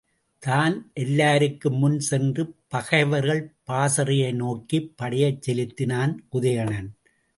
தான் 0.43 0.75
எல்லாருக்கும் 0.93 1.77
முன் 1.77 1.99
சென்று 1.99 2.43
பகைவர்கள் 2.67 3.43
பாசறையை 3.63 4.31
நோக்கிப் 4.33 4.91
படையைச் 4.95 5.41
செலுத்தினான் 5.41 6.15
உதயணன். 6.31 6.89